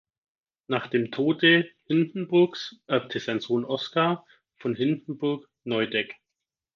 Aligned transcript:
Nach 0.65 0.87
dem 0.87 1.11
Tode 1.11 1.69
Hindenburgs 1.85 2.75
erbte 2.87 3.19
sein 3.19 3.39
Sohn 3.39 3.63
Oskar 3.63 4.25
von 4.57 4.73
Hindenburg 4.73 5.47
Neudeck. 5.63 6.15